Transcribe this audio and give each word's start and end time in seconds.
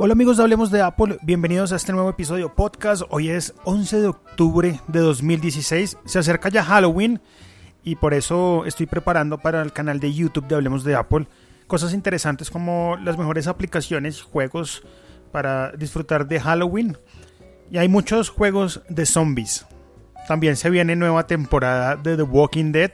Hola 0.00 0.12
amigos 0.12 0.36
de 0.36 0.44
Hablemos 0.44 0.70
de 0.70 0.80
Apple, 0.80 1.18
bienvenidos 1.22 1.72
a 1.72 1.76
este 1.76 1.92
nuevo 1.92 2.08
episodio 2.08 2.54
podcast. 2.54 3.02
Hoy 3.10 3.30
es 3.30 3.52
11 3.64 4.00
de 4.00 4.06
octubre 4.06 4.80
de 4.86 5.00
2016, 5.00 5.98
se 6.04 6.18
acerca 6.20 6.48
ya 6.50 6.62
Halloween 6.62 7.20
y 7.82 7.96
por 7.96 8.14
eso 8.14 8.64
estoy 8.64 8.86
preparando 8.86 9.38
para 9.38 9.60
el 9.60 9.72
canal 9.72 9.98
de 9.98 10.14
YouTube 10.14 10.46
de 10.46 10.54
Hablemos 10.54 10.84
de 10.84 10.94
Apple 10.94 11.26
cosas 11.66 11.94
interesantes 11.94 12.48
como 12.48 12.96
las 13.02 13.18
mejores 13.18 13.48
aplicaciones 13.48 14.22
juegos 14.22 14.84
para 15.32 15.72
disfrutar 15.72 16.28
de 16.28 16.38
Halloween. 16.38 16.96
Y 17.68 17.78
hay 17.78 17.88
muchos 17.88 18.30
juegos 18.30 18.82
de 18.88 19.04
zombies. 19.04 19.66
También 20.28 20.54
se 20.54 20.70
viene 20.70 20.94
nueva 20.94 21.26
temporada 21.26 21.96
de 21.96 22.16
The 22.16 22.22
Walking 22.22 22.70
Dead. 22.70 22.92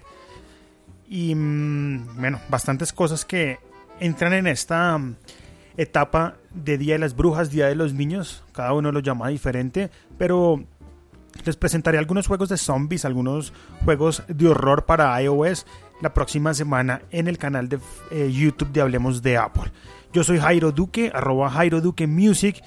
Y 1.06 1.34
mm, 1.34 2.16
bueno, 2.18 2.40
bastantes 2.48 2.94
cosas 2.94 3.26
que 3.26 3.58
entran 4.00 4.32
en 4.32 4.46
esta 4.46 4.98
etapa 5.76 6.36
de 6.52 6.78
Día 6.78 6.94
de 6.94 7.00
las 7.00 7.16
Brujas, 7.16 7.50
Día 7.50 7.66
de 7.66 7.74
los 7.74 7.94
Niños. 7.94 8.44
Cada 8.52 8.72
uno 8.72 8.92
lo 8.92 9.00
llama 9.00 9.28
diferente. 9.28 9.90
Pero 10.18 10.64
les 11.44 11.56
presentaré 11.56 11.98
algunos 11.98 12.26
juegos 12.26 12.48
de 12.48 12.56
zombies, 12.56 13.04
algunos 13.04 13.52
juegos 13.84 14.22
de 14.28 14.48
horror 14.48 14.84
para 14.84 15.20
iOS 15.20 15.66
la 16.00 16.12
próxima 16.12 16.54
semana 16.54 17.02
en 17.10 17.28
el 17.28 17.38
canal 17.38 17.68
de 17.68 17.78
eh, 18.10 18.30
YouTube 18.32 18.72
de 18.72 18.80
Hablemos 18.80 19.22
de 19.22 19.36
Apple. 19.36 19.72
Yo 20.12 20.22
soy 20.22 20.38
Jairo 20.38 20.70
Duque, 20.70 21.10
arroba 21.14 21.50
Jairo 21.50 21.80
Duque 21.80 22.06
Music. 22.06 22.62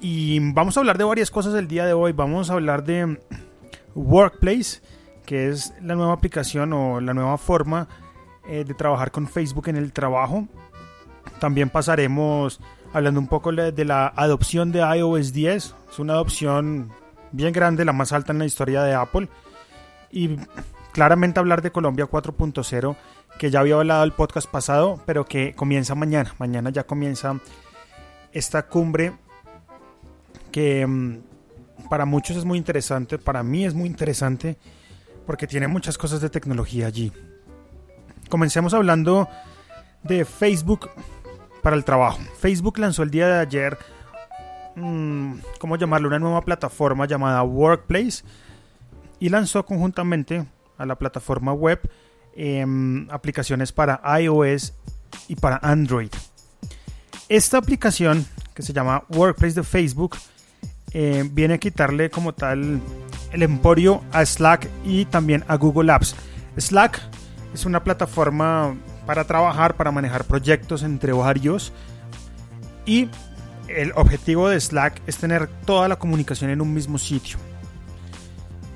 Y 0.00 0.38
vamos 0.52 0.76
a 0.76 0.80
hablar 0.80 0.96
de 0.96 1.04
varias 1.04 1.30
cosas 1.30 1.54
el 1.54 1.68
día 1.68 1.84
de 1.84 1.92
hoy. 1.92 2.12
Vamos 2.12 2.50
a 2.50 2.54
hablar 2.54 2.84
de 2.84 3.20
Workplace, 3.94 4.80
que 5.26 5.48
es 5.48 5.74
la 5.82 5.94
nueva 5.94 6.12
aplicación 6.12 6.72
o 6.72 7.00
la 7.00 7.12
nueva 7.12 7.36
forma 7.36 7.88
eh, 8.48 8.64
de 8.64 8.74
trabajar 8.74 9.10
con 9.10 9.26
Facebook 9.26 9.68
en 9.68 9.76
el 9.76 9.92
trabajo. 9.92 10.46
También 11.38 11.70
pasaremos 11.70 12.60
hablando 12.92 13.20
un 13.20 13.28
poco 13.28 13.52
de 13.52 13.84
la 13.84 14.08
adopción 14.16 14.72
de 14.72 14.80
iOS 14.80 15.32
10. 15.32 15.74
Es 15.90 15.98
una 15.98 16.14
adopción 16.14 16.90
bien 17.32 17.52
grande, 17.52 17.84
la 17.84 17.92
más 17.92 18.12
alta 18.12 18.32
en 18.32 18.38
la 18.38 18.46
historia 18.46 18.82
de 18.82 18.94
Apple. 18.94 19.28
Y 20.10 20.36
claramente 20.92 21.40
hablar 21.40 21.62
de 21.62 21.70
Colombia 21.70 22.06
4.0, 22.06 22.96
que 23.38 23.50
ya 23.50 23.60
había 23.60 23.76
hablado 23.76 24.04
el 24.04 24.12
podcast 24.12 24.50
pasado, 24.50 25.00
pero 25.06 25.24
que 25.24 25.54
comienza 25.54 25.94
mañana. 25.94 26.34
Mañana 26.38 26.70
ya 26.70 26.84
comienza 26.84 27.38
esta 28.32 28.66
cumbre 28.66 29.12
que 30.50 30.86
mm, 30.86 31.18
para 31.88 32.04
muchos 32.04 32.36
es 32.36 32.44
muy 32.44 32.58
interesante, 32.58 33.18
para 33.18 33.42
mí 33.42 33.64
es 33.64 33.74
muy 33.74 33.86
interesante, 33.86 34.58
porque 35.26 35.46
tiene 35.46 35.68
muchas 35.68 35.98
cosas 35.98 36.20
de 36.20 36.30
tecnología 36.30 36.86
allí. 36.86 37.12
Comencemos 38.28 38.74
hablando 38.74 39.28
de 40.02 40.24
Facebook 40.24 40.90
el 41.74 41.84
trabajo. 41.84 42.18
Facebook 42.38 42.78
lanzó 42.78 43.02
el 43.02 43.10
día 43.10 43.26
de 43.28 43.38
ayer, 43.40 43.78
mmm, 44.76 45.34
¿cómo 45.58 45.76
llamarlo? 45.76 46.08
Una 46.08 46.18
nueva 46.18 46.42
plataforma 46.42 47.06
llamada 47.06 47.42
Workplace 47.42 48.24
y 49.20 49.28
lanzó 49.28 49.64
conjuntamente 49.64 50.46
a 50.76 50.86
la 50.86 50.96
plataforma 50.96 51.52
web 51.52 51.80
eh, 52.36 52.64
aplicaciones 53.10 53.72
para 53.72 54.00
iOS 54.20 54.72
y 55.26 55.36
para 55.36 55.58
Android. 55.62 56.10
Esta 57.28 57.58
aplicación 57.58 58.26
que 58.54 58.62
se 58.62 58.72
llama 58.72 59.04
Workplace 59.08 59.54
de 59.54 59.62
Facebook 59.62 60.16
eh, 60.92 61.28
viene 61.30 61.54
a 61.54 61.58
quitarle 61.58 62.10
como 62.10 62.32
tal 62.32 62.80
el 63.32 63.42
emporio 63.42 64.02
a 64.12 64.24
Slack 64.24 64.68
y 64.84 65.04
también 65.04 65.44
a 65.48 65.56
Google 65.56 65.92
Apps. 65.92 66.14
Slack 66.56 67.00
es 67.52 67.66
una 67.66 67.84
plataforma 67.84 68.74
para 69.08 69.24
trabajar, 69.24 69.74
para 69.74 69.90
manejar 69.90 70.24
proyectos 70.24 70.82
entre 70.82 71.14
varios 71.14 71.72
y 72.84 73.08
el 73.66 73.90
objetivo 73.94 74.50
de 74.50 74.60
Slack 74.60 75.00
es 75.06 75.16
tener 75.16 75.48
toda 75.64 75.88
la 75.88 75.96
comunicación 75.96 76.50
en 76.50 76.60
un 76.60 76.74
mismo 76.74 76.98
sitio. 76.98 77.38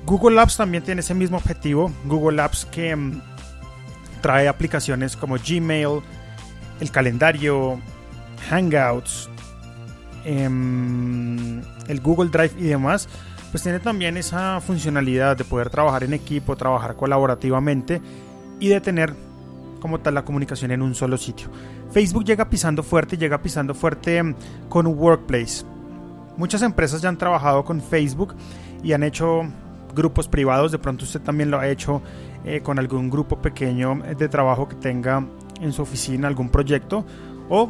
Google 0.07 0.41
Apps 0.41 0.57
también 0.57 0.83
tiene 0.83 1.01
ese 1.01 1.13
mismo 1.13 1.37
objetivo. 1.37 1.91
Google 2.05 2.41
Apps 2.41 2.65
que 2.65 2.95
mm, 2.95 3.21
trae 4.21 4.47
aplicaciones 4.47 5.15
como 5.15 5.35
Gmail, 5.35 6.01
el 6.79 6.89
calendario, 6.89 7.79
Hangouts, 8.49 9.29
em, 10.25 11.61
el 11.87 12.01
Google 12.01 12.31
Drive 12.31 12.55
y 12.57 12.69
demás, 12.69 13.07
pues 13.51 13.61
tiene 13.61 13.79
también 13.79 14.17
esa 14.17 14.59
funcionalidad 14.61 15.37
de 15.37 15.43
poder 15.43 15.69
trabajar 15.69 16.03
en 16.03 16.13
equipo, 16.13 16.55
trabajar 16.55 16.95
colaborativamente 16.95 18.01
y 18.59 18.69
de 18.69 18.81
tener 18.81 19.13
como 19.83 19.99
tal 19.99 20.13
la 20.13 20.23
comunicación 20.23 20.71
en 20.71 20.81
un 20.81 20.95
solo 20.95 21.17
sitio. 21.17 21.49
Facebook 21.91 22.23
llega 22.23 22.49
pisando 22.49 22.83
fuerte, 22.83 23.17
llega 23.17 23.41
pisando 23.41 23.75
fuerte 23.75 24.15
em, 24.15 24.33
con 24.69 24.87
Workplace. 24.87 25.65
Muchas 26.37 26.61
empresas 26.61 27.01
ya 27.01 27.09
han 27.09 27.17
trabajado 27.17 27.65
con 27.65 27.81
Facebook 27.81 28.33
y 28.81 28.93
han 28.93 29.03
hecho 29.03 29.41
grupos 29.93 30.29
privados, 30.29 30.71
de 30.71 30.79
pronto 30.79 31.03
usted 31.03 31.19
también 31.19 31.51
lo 31.51 31.59
ha 31.59 31.67
hecho 31.67 32.01
eh, 32.45 32.61
con 32.61 32.79
algún 32.79 33.09
grupo 33.09 33.41
pequeño 33.41 34.01
de 34.17 34.29
trabajo 34.29 34.69
que 34.69 34.75
tenga 34.75 35.27
en 35.59 35.73
su 35.73 35.81
oficina 35.81 36.29
algún 36.29 36.47
proyecto 36.47 37.05
o 37.49 37.69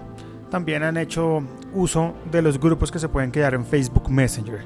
también 0.52 0.84
han 0.84 0.98
hecho 0.98 1.42
uso 1.74 2.14
de 2.32 2.44
los 2.44 2.60
grupos 2.60 2.92
que 2.92 3.00
se 3.00 3.10
pueden 3.10 3.32
quedar 3.32 3.56
en 3.56 3.66
Facebook 3.66 4.08
Messenger. 4.08 4.64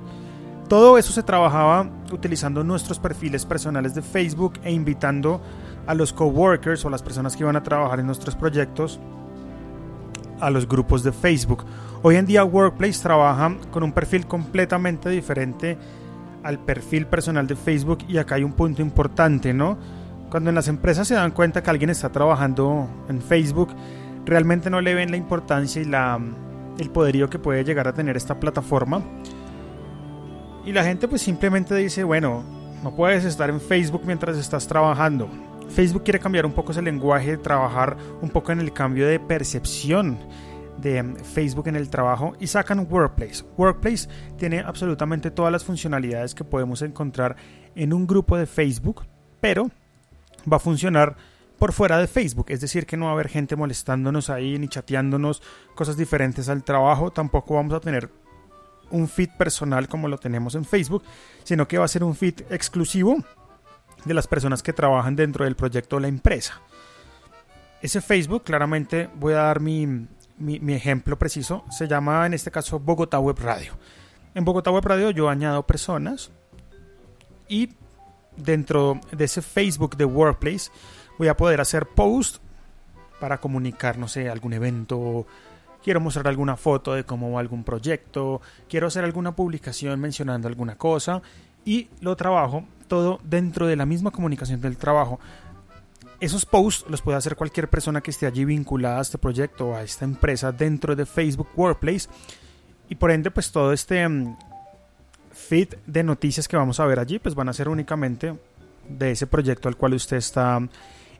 Todo 0.67 0.97
eso 0.97 1.13
se 1.13 1.23
trabajaba 1.23 1.89
utilizando 2.11 2.61
nuestros 2.65 2.99
perfiles 2.99 3.45
personales 3.45 3.95
de 3.95 4.01
Facebook 4.01 4.59
e 4.65 4.73
invitando 4.73 5.35
a 5.35 5.39
los 5.93 6.13
coworkers 6.13 6.83
o 6.85 6.89
las 6.89 7.01
personas 7.01 7.35
que 7.35 7.43
iban 7.43 7.55
a 7.55 7.63
trabajar 7.63 7.99
en 7.99 8.05
nuestros 8.05 8.35
proyectos 8.35 8.99
a 10.39 10.49
los 10.49 10.67
grupos 10.67 11.03
de 11.03 11.11
Facebook. 11.11 11.65
Hoy 12.03 12.15
en 12.15 12.25
día 12.25 12.43
Workplace 12.43 13.01
trabaja 13.01 13.55
con 13.71 13.83
un 13.83 13.91
perfil 13.91 14.27
completamente 14.27 15.09
diferente 15.09 15.77
al 16.43 16.59
perfil 16.59 17.07
personal 17.07 17.47
de 17.47 17.55
Facebook 17.55 17.99
y 18.07 18.17
acá 18.17 18.35
hay 18.35 18.43
un 18.43 18.53
punto 18.53 18.81
importante, 18.81 19.53
¿no? 19.53 19.77
Cuando 20.29 20.49
en 20.49 20.55
las 20.55 20.67
empresas 20.67 21.07
se 21.07 21.15
dan 21.15 21.31
cuenta 21.31 21.63
que 21.63 21.69
alguien 21.69 21.89
está 21.89 22.09
trabajando 22.09 22.87
en 23.09 23.21
Facebook, 23.21 23.69
realmente 24.25 24.69
no 24.69 24.81
le 24.81 24.93
ven 24.93 25.09
la 25.09 25.17
importancia 25.17 25.81
y 25.81 25.85
la, 25.85 26.19
el 26.77 26.89
poderío 26.89 27.29
que 27.29 27.39
puede 27.39 27.63
llegar 27.63 27.87
a 27.87 27.93
tener 27.93 28.17
esta 28.17 28.39
plataforma. 28.39 29.01
Y 30.65 30.73
la 30.73 30.83
gente 30.83 31.07
pues 31.07 31.21
simplemente 31.21 31.73
dice, 31.75 32.03
bueno, 32.03 32.43
no 32.83 32.95
puedes 32.95 33.23
estar 33.25 33.49
en 33.49 33.61
Facebook 33.61 34.01
mientras 34.05 34.37
estás 34.37 34.67
trabajando. 34.67 35.29
Facebook 35.69 36.03
quiere 36.03 36.19
cambiar 36.19 36.45
un 36.45 36.53
poco 36.53 36.71
ese 36.71 36.81
lenguaje, 36.81 37.37
trabajar 37.37 37.97
un 38.21 38.29
poco 38.29 38.51
en 38.51 38.59
el 38.59 38.73
cambio 38.73 39.07
de 39.07 39.19
percepción 39.19 40.17
de 40.77 41.15
Facebook 41.23 41.67
en 41.67 41.75
el 41.75 41.89
trabajo 41.89 42.35
y 42.39 42.47
sacan 42.47 42.87
Workplace. 42.89 43.43
Workplace 43.57 44.07
tiene 44.37 44.59
absolutamente 44.59 45.31
todas 45.31 45.51
las 45.51 45.63
funcionalidades 45.63 46.35
que 46.35 46.43
podemos 46.43 46.81
encontrar 46.81 47.35
en 47.75 47.93
un 47.93 48.07
grupo 48.07 48.37
de 48.37 48.45
Facebook, 48.45 49.05
pero 49.41 49.69
va 50.51 50.57
a 50.57 50.59
funcionar 50.59 51.15
por 51.57 51.73
fuera 51.73 51.97
de 51.97 52.07
Facebook, 52.07 52.47
es 52.49 52.61
decir, 52.61 52.85
que 52.85 52.97
no 52.97 53.05
va 53.05 53.11
a 53.11 53.13
haber 53.15 53.29
gente 53.29 53.55
molestándonos 53.55 54.29
ahí 54.29 54.59
ni 54.59 54.67
chateándonos 54.67 55.41
cosas 55.73 55.97
diferentes 55.97 56.49
al 56.49 56.63
trabajo, 56.63 57.11
tampoco 57.11 57.55
vamos 57.55 57.73
a 57.73 57.79
tener 57.79 58.09
un 58.91 59.07
feed 59.07 59.29
personal 59.37 59.87
como 59.87 60.07
lo 60.07 60.19
tenemos 60.19 60.53
en 60.55 60.65
Facebook, 60.65 61.03
sino 61.43 61.67
que 61.67 61.79
va 61.79 61.85
a 61.85 61.89
ser 61.89 62.03
un 62.03 62.15
feed 62.15 62.41
exclusivo 62.51 63.17
de 64.05 64.13
las 64.13 64.27
personas 64.27 64.63
que 64.63 64.73
trabajan 64.73 65.15
dentro 65.15 65.45
del 65.45 65.55
proyecto 65.55 65.97
o 65.97 65.99
la 65.99 66.07
empresa. 66.07 66.61
Ese 67.81 68.01
Facebook, 68.01 68.43
claramente 68.43 69.09
voy 69.15 69.33
a 69.33 69.37
dar 69.37 69.59
mi, 69.59 69.85
mi, 70.37 70.59
mi, 70.59 70.73
ejemplo 70.73 71.17
preciso, 71.17 71.63
se 71.69 71.87
llama 71.87 72.25
en 72.25 72.33
este 72.33 72.51
caso 72.51 72.79
Bogotá 72.79 73.19
Web 73.19 73.39
Radio. 73.39 73.73
En 74.33 74.45
Bogotá 74.45 74.71
Web 74.71 74.85
Radio 74.85 75.11
yo 75.11 75.29
añado 75.29 75.65
personas 75.65 76.31
y 77.47 77.69
dentro 78.35 78.99
de 79.11 79.25
ese 79.25 79.41
Facebook 79.41 79.97
de 79.97 80.05
Workplace 80.05 80.71
voy 81.17 81.27
a 81.27 81.37
poder 81.37 81.61
hacer 81.61 81.87
post 81.87 82.37
para 83.19 83.39
comunicar, 83.39 83.97
no 83.97 84.07
sé, 84.07 84.29
algún 84.29 84.53
evento, 84.53 85.25
quiero 85.87 86.01
mostrar 86.01 86.27
alguna 86.27 86.57
foto 86.57 86.95
de 86.95 87.05
cómo 87.05 87.31
va 87.31 87.39
algún 87.39 87.63
proyecto, 87.63 88.41
quiero 88.67 88.87
hacer 88.87 89.05
alguna 89.05 89.37
publicación 89.37 90.01
mencionando 90.01 90.49
alguna 90.49 90.77
cosa 90.77 91.21
y 91.63 91.87
lo 92.01 92.13
trabajo 92.17 92.65
todo 92.89 93.21
dentro 93.23 93.67
de 93.67 93.77
la 93.77 93.85
misma 93.85 94.11
comunicación 94.11 94.59
del 94.59 94.75
trabajo. 94.75 95.17
Esos 96.19 96.45
posts 96.45 96.89
los 96.89 97.01
puede 97.01 97.17
hacer 97.17 97.37
cualquier 97.37 97.69
persona 97.69 98.01
que 98.01 98.11
esté 98.11 98.25
allí 98.25 98.43
vinculada 98.43 98.99
a 98.99 99.01
este 99.01 99.17
proyecto 99.17 99.67
o 99.67 99.75
a 99.75 99.83
esta 99.83 100.03
empresa 100.03 100.51
dentro 100.51 100.93
de 100.93 101.05
Facebook 101.05 101.47
Workplace. 101.55 102.09
Y 102.89 102.95
por 102.95 103.09
ende, 103.09 103.31
pues 103.31 103.49
todo 103.49 103.71
este 103.71 104.05
mm, 104.05 104.35
feed 105.31 105.69
de 105.85 106.03
noticias 106.03 106.49
que 106.49 106.57
vamos 106.57 106.81
a 106.81 106.85
ver 106.85 106.99
allí, 106.99 107.17
pues 107.17 107.33
van 107.33 107.47
a 107.47 107.53
ser 107.53 107.69
únicamente 107.69 108.37
de 108.89 109.11
ese 109.11 109.25
proyecto 109.25 109.69
al 109.69 109.77
cual 109.77 109.93
usted 109.93 110.17
está 110.17 110.59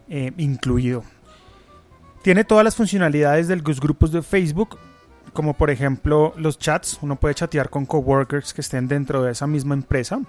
eh, 0.10 0.34
incluido. 0.36 1.06
Tiene 2.22 2.44
todas 2.44 2.64
las 2.64 2.76
funcionalidades 2.76 3.48
de 3.48 3.56
los 3.56 3.80
grupos 3.80 4.12
de 4.12 4.22
Facebook, 4.22 4.78
como 5.34 5.54
por 5.54 5.70
ejemplo 5.70 6.34
los 6.36 6.58
chats. 6.58 6.98
Uno 7.02 7.16
puede 7.16 7.36
chatear 7.36 7.70
con 7.70 7.86
coworkers 7.86 8.54
que 8.54 8.62
estén 8.62 8.88
dentro 8.88 9.24
de 9.24 9.32
esa 9.32 9.48
misma 9.48 9.76
empresa. 9.76 10.20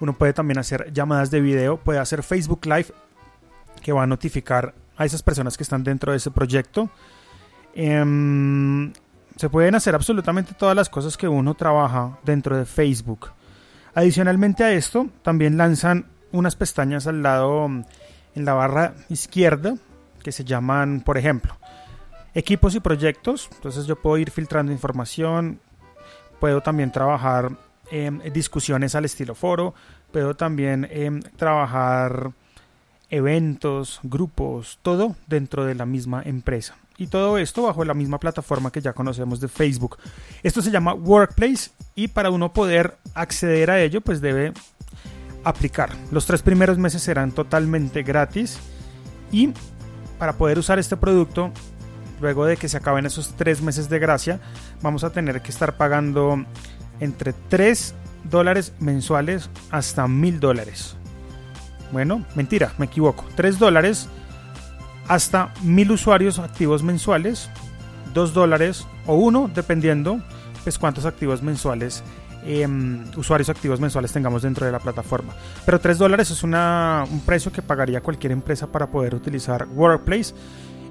Uno 0.00 0.12
puede 0.12 0.32
también 0.32 0.58
hacer 0.58 0.92
llamadas 0.92 1.30
de 1.30 1.40
video, 1.40 1.76
puede 1.78 1.98
hacer 1.98 2.22
Facebook 2.22 2.66
Live 2.66 2.92
que 3.82 3.92
va 3.92 4.02
a 4.02 4.06
notificar 4.06 4.74
a 4.96 5.04
esas 5.04 5.22
personas 5.22 5.56
que 5.56 5.62
están 5.62 5.84
dentro 5.84 6.12
de 6.12 6.18
ese 6.18 6.30
proyecto. 6.30 6.90
Em, 7.74 8.92
se 9.36 9.48
pueden 9.48 9.74
hacer 9.74 9.94
absolutamente 9.94 10.54
todas 10.54 10.74
las 10.74 10.88
cosas 10.88 11.16
que 11.16 11.28
uno 11.28 11.54
trabaja 11.54 12.18
dentro 12.24 12.56
de 12.56 12.64
Facebook. 12.64 13.30
Adicionalmente 13.94 14.64
a 14.64 14.72
esto, 14.72 15.08
también 15.22 15.56
lanzan 15.56 16.06
unas 16.32 16.56
pestañas 16.56 17.06
al 17.06 17.22
lado 17.22 17.66
en 17.66 18.44
la 18.44 18.54
barra 18.54 18.94
izquierda 19.08 19.76
que 20.22 20.32
se 20.32 20.44
llaman, 20.44 21.02
por 21.04 21.18
ejemplo, 21.18 21.56
equipos 22.34 22.74
y 22.74 22.80
proyectos. 22.80 23.48
Entonces 23.54 23.86
yo 23.86 23.96
puedo 23.96 24.18
ir 24.18 24.30
filtrando 24.30 24.72
información, 24.72 25.60
puedo 26.40 26.60
también 26.60 26.92
trabajar 26.92 27.50
en 27.90 28.22
discusiones 28.32 28.94
al 28.94 29.04
estilo 29.04 29.34
foro, 29.34 29.74
puedo 30.12 30.36
también 30.36 30.86
em, 30.90 31.20
trabajar 31.36 32.32
eventos, 33.10 34.00
grupos, 34.02 34.78
todo 34.82 35.16
dentro 35.26 35.64
de 35.64 35.74
la 35.74 35.86
misma 35.86 36.22
empresa. 36.24 36.76
Y 36.98 37.06
todo 37.06 37.38
esto 37.38 37.62
bajo 37.62 37.84
la 37.84 37.94
misma 37.94 38.18
plataforma 38.18 38.72
que 38.72 38.80
ya 38.80 38.92
conocemos 38.92 39.40
de 39.40 39.48
Facebook. 39.48 39.98
Esto 40.42 40.60
se 40.60 40.70
llama 40.70 40.94
Workplace 40.94 41.70
y 41.94 42.08
para 42.08 42.30
uno 42.30 42.52
poder 42.52 42.98
acceder 43.14 43.70
a 43.70 43.80
ello 43.80 44.00
pues 44.00 44.20
debe 44.20 44.52
aplicar. 45.44 45.90
Los 46.10 46.26
tres 46.26 46.42
primeros 46.42 46.76
meses 46.76 47.00
serán 47.02 47.32
totalmente 47.32 48.02
gratis 48.02 48.58
y 49.30 49.52
para 50.18 50.34
poder 50.34 50.58
usar 50.58 50.78
este 50.78 50.96
producto, 50.96 51.52
luego 52.20 52.44
de 52.44 52.56
que 52.56 52.68
se 52.68 52.76
acaben 52.76 53.06
esos 53.06 53.34
tres 53.36 53.62
meses 53.62 53.88
de 53.88 53.98
gracia, 53.98 54.40
vamos 54.82 55.04
a 55.04 55.10
tener 55.10 55.40
que 55.40 55.50
estar 55.50 55.76
pagando 55.76 56.44
entre 57.00 57.32
3 57.32 57.94
dólares 58.24 58.72
mensuales 58.80 59.50
hasta 59.70 60.08
1000 60.08 60.40
dólares. 60.40 60.96
Bueno, 61.92 62.24
mentira, 62.34 62.72
me 62.78 62.86
equivoco. 62.86 63.24
3 63.36 63.58
dólares 63.58 64.08
hasta 65.06 65.54
1000 65.62 65.92
usuarios 65.92 66.38
activos 66.38 66.82
mensuales, 66.82 67.48
2 68.12 68.34
dólares 68.34 68.86
o 69.06 69.14
1, 69.14 69.50
dependiendo 69.54 70.22
pues 70.64 70.78
cuántos 70.78 71.06
activos 71.06 71.42
mensuales, 71.42 72.02
em, 72.44 73.04
usuarios 73.16 73.48
activos 73.48 73.80
mensuales 73.80 74.12
tengamos 74.12 74.42
dentro 74.42 74.66
de 74.66 74.72
la 74.72 74.78
plataforma. 74.78 75.34
Pero 75.64 75.80
3 75.80 75.98
dólares 75.98 76.30
es 76.30 76.42
una, 76.42 77.04
un 77.10 77.20
precio 77.20 77.52
que 77.52 77.62
pagaría 77.62 78.00
cualquier 78.00 78.32
empresa 78.32 78.66
para 78.66 78.86
poder 78.86 79.14
utilizar 79.14 79.66
Workplace. 79.74 80.34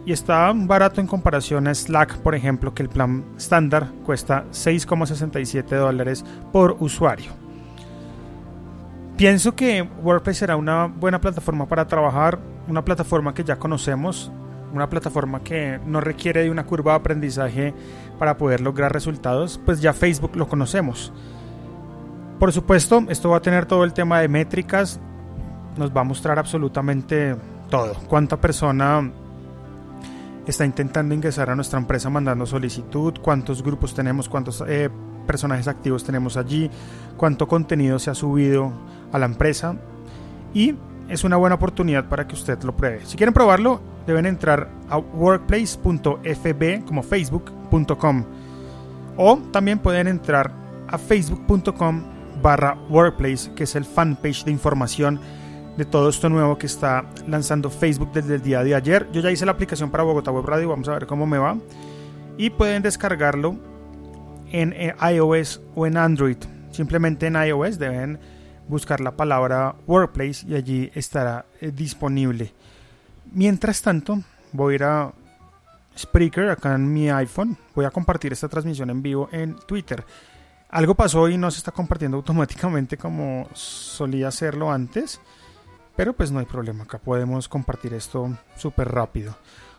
Y 0.06 0.14
está 0.14 0.54
barato 0.56 1.02
en 1.02 1.08
comparación 1.08 1.68
a 1.68 1.76
Slack, 1.76 2.20
por 2.20 2.34
ejemplo, 2.34 2.74
que 2.74 2.82
el 2.82 2.88
plan 2.88 3.26
estándar 3.38 3.92
cuesta 4.06 4.46
6,67 4.52 5.68
dólares 5.76 6.24
por 6.54 6.78
usuario. 6.80 7.34
Pienso 9.18 9.56
que 9.56 9.82
WordPress 9.82 10.38
será 10.38 10.56
una 10.56 10.86
buena 10.86 11.20
plataforma 11.20 11.68
para 11.68 11.88
trabajar, 11.88 12.40
una 12.68 12.86
plataforma 12.86 13.34
que 13.34 13.44
ya 13.44 13.58
conocemos, 13.58 14.32
una 14.72 14.90
plataforma 14.90 15.42
que 15.42 15.80
no 15.86 16.02
requiere 16.02 16.44
de 16.44 16.52
una 16.52 16.66
curva 16.66 16.92
de 16.92 16.98
aprendizaje 17.00 17.74
para 18.20 18.38
poder 18.38 18.62
lograr 18.62 18.94
resultados, 18.94 19.60
pues 19.66 19.82
ya 19.82 19.94
Facebook 19.94 20.36
lo 20.36 20.48
conocemos. 20.48 21.12
Por 22.40 22.52
supuesto, 22.54 23.04
esto 23.10 23.30
va 23.30 23.38
a 23.38 23.42
tener 23.42 23.66
todo 23.66 23.84
el 23.84 23.94
tema 23.94 24.20
de 24.20 24.28
métricas, 24.28 25.00
nos 25.76 25.96
va 25.96 26.02
a 26.02 26.04
mostrar 26.04 26.38
absolutamente 26.38 27.36
todo, 27.70 27.96
cuánta 28.08 28.40
persona 28.40 29.12
está 30.46 30.64
intentando 30.64 31.16
ingresar 31.16 31.50
a 31.50 31.56
nuestra 31.56 31.80
empresa 31.80 32.10
mandando 32.12 32.46
solicitud, 32.46 33.16
cuántos 33.22 33.64
grupos 33.64 33.96
tenemos, 33.96 34.30
cuántos 34.30 34.64
eh, 34.68 34.90
personajes 35.26 35.68
activos 35.68 36.04
tenemos 36.04 36.38
allí, 36.38 36.70
cuánto 37.18 37.48
contenido 37.48 37.98
se 37.98 38.12
ha 38.12 38.16
subido 38.16 38.72
a 39.12 39.18
la 39.18 39.26
empresa. 39.26 39.76
Y 40.54 40.76
es 41.10 41.24
una 41.24 41.38
buena 41.38 41.56
oportunidad 41.56 42.08
para 42.08 42.28
que 42.28 42.36
usted 42.36 42.62
lo 42.64 42.76
pruebe. 42.76 43.02
Si 43.06 43.18
quieren 43.18 43.34
probarlo, 43.34 43.82
deben 44.06 44.28
entrar 44.28 44.70
a 44.90 44.98
workplace.fb 44.98 46.86
como 46.86 47.02
facebook.com 47.02 48.24
o 49.18 49.38
también 49.52 49.80
pueden 49.80 50.08
entrar 50.08 50.52
a 50.88 50.98
facebook.com 51.00 52.17
barra 52.42 52.78
workplace 52.90 53.52
que 53.56 53.64
es 53.64 53.76
el 53.76 53.86
fanpage 53.86 54.44
de 54.46 54.52
información 54.52 55.20
de 55.78 55.86
todo 55.86 56.10
esto 56.10 56.28
nuevo 56.28 56.58
que 56.58 56.66
está 56.66 57.06
lanzando 57.28 57.70
Facebook 57.70 58.12
desde 58.12 58.36
el 58.36 58.42
día 58.42 58.64
de 58.64 58.74
ayer. 58.74 59.08
Yo 59.12 59.22
ya 59.22 59.32
hice 59.32 59.46
la 59.46 59.52
aplicación 59.52 59.92
para 59.92 60.04
Bogotá 60.04 60.32
Web 60.32 60.46
Radio, 60.46 60.70
vamos 60.70 60.88
a 60.90 60.94
ver 60.94 61.06
cómo 61.06 61.28
me 61.28 61.38
va. 61.38 61.58
Y 62.38 62.50
pueden 62.50 62.82
descargarlo 62.82 63.56
en 64.52 64.74
eh, 64.74 64.96
iOS 65.14 65.62
o 65.76 65.86
en 65.86 65.98
Android. 65.98 66.38
Simplemente 66.72 67.28
en 67.28 67.36
iOS 67.36 67.78
deben 67.78 68.20
buscar 68.68 69.00
la 69.02 69.16
palabra 69.16 69.76
Workplace 69.86 70.46
y 70.48 70.56
allí 70.56 70.92
estará 70.96 71.46
eh, 71.62 71.72
disponible. 71.72 72.54
Mientras 73.32 73.82
tanto, 73.82 74.20
voy 74.52 74.74
a 74.74 74.76
ir 74.76 74.84
a 74.84 75.14
Spreaker 75.98 76.50
acá 76.50 76.76
en 76.76 76.92
mi 76.92 77.10
iPhone. 77.10 77.58
Voy 77.76 77.86
a 77.86 77.92
compartir 77.92 78.34
esta 78.34 78.48
transmisión 78.48 78.90
en 78.90 79.02
vivo 79.02 79.30
en 79.32 79.56
Twitter. 79.68 80.04
Algo 80.70 80.96
pasó 80.96 81.30
y 81.30 81.38
no 81.38 81.50
se 81.50 81.60
está 81.60 81.72
compartiendo 81.72 82.18
automáticamente 82.18 82.98
como 82.98 83.48
solía 83.54 84.28
hacerlo 84.28 84.72
antes. 84.72 85.22
Pero 85.96 86.14
pues 86.14 86.32
no 86.32 86.40
hay 86.40 86.46
problema, 86.46 86.84
acá 86.84 87.00
podemos 87.00 87.48
compartir 87.48 87.94
esto 87.94 88.38
súper 88.56 88.90
rápido. 88.90 89.36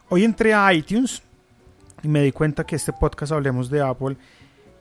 Hoy 0.08 0.24
entré 0.24 0.52
a 0.52 0.72
iTunes 0.72 1.22
y 2.02 2.08
me 2.08 2.22
di 2.22 2.32
cuenta 2.32 2.64
que 2.64 2.76
este 2.76 2.92
podcast 2.92 3.32
Hablemos 3.32 3.70
de 3.70 3.82
Apple 3.82 4.16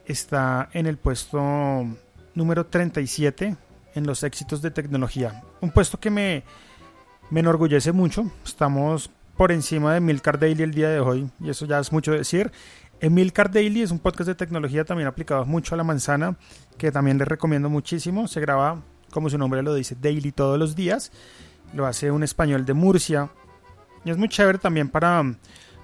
está 0.05 0.69
en 0.73 0.87
el 0.87 0.97
puesto 0.97 1.85
número 2.33 2.65
37 2.65 3.55
en 3.93 4.07
los 4.07 4.23
éxitos 4.23 4.61
de 4.61 4.71
tecnología. 4.71 5.43
Un 5.61 5.69
puesto 5.69 5.99
que 5.99 6.09
me, 6.09 6.43
me 7.29 7.41
enorgullece 7.41 7.91
mucho. 7.91 8.31
Estamos 8.43 9.11
por 9.35 9.51
encima 9.51 9.93
de 9.93 9.99
Milcar 9.99 10.39
Daily 10.39 10.63
el 10.63 10.73
día 10.73 10.89
de 10.89 10.99
hoy 10.99 11.29
y 11.39 11.49
eso 11.49 11.65
ya 11.65 11.79
es 11.79 11.91
mucho 11.91 12.13
decir. 12.13 12.51
Milcar 13.01 13.51
Daily 13.51 13.83
es 13.83 13.91
un 13.91 13.99
podcast 13.99 14.27
de 14.27 14.35
tecnología 14.35 14.83
también 14.83 15.07
aplicado 15.07 15.45
mucho 15.45 15.75
a 15.75 15.77
la 15.77 15.83
manzana 15.83 16.37
que 16.77 16.91
también 16.91 17.17
les 17.17 17.27
recomiendo 17.27 17.69
muchísimo. 17.69 18.27
Se 18.27 18.39
graba, 18.41 18.81
como 19.11 19.29
su 19.29 19.37
nombre 19.37 19.61
lo 19.61 19.73
dice, 19.73 19.95
daily 19.99 20.31
todos 20.31 20.57
los 20.57 20.75
días. 20.75 21.11
Lo 21.73 21.85
hace 21.85 22.11
un 22.11 22.23
español 22.23 22.65
de 22.65 22.73
Murcia 22.73 23.29
y 24.03 24.09
es 24.09 24.17
muy 24.17 24.29
chévere 24.29 24.57
también 24.57 24.89
para 24.89 25.23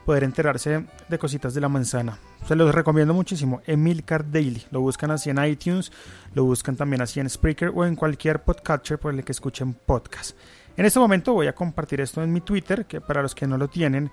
poder 0.06 0.24
enterarse 0.24 0.86
de 1.08 1.20
cositas 1.20 1.54
de 1.54 1.62
la 1.62 1.70
manzana. 1.70 2.18
Se 2.48 2.56
los 2.56 2.74
recomiendo 2.74 3.14
muchísimo. 3.14 3.62
Emilcar 3.66 4.30
Daily. 4.30 4.64
Lo 4.72 4.82
buscan 4.82 5.12
así 5.12 5.30
en 5.30 5.44
iTunes, 5.44 5.92
lo 6.34 6.44
buscan 6.44 6.76
también 6.76 7.02
así 7.02 7.20
en 7.20 7.30
Spreaker 7.30 7.72
o 7.74 7.86
en 7.86 7.96
cualquier 7.96 8.44
podcatcher 8.44 9.00
por 9.00 9.14
el 9.14 9.24
que 9.24 9.32
escuchen 9.32 9.74
podcast. 9.74 10.36
En 10.76 10.86
este 10.86 11.00
momento 11.00 11.34
voy 11.34 11.48
a 11.48 11.54
compartir 11.54 12.02
esto 12.02 12.24
en 12.24 12.34
mi 12.34 12.42
Twitter, 12.42 12.86
que 12.86 13.00
para 13.00 13.22
los 13.22 13.36
que 13.36 13.48
no 13.48 13.58
lo 13.58 13.70
tienen 13.70 14.12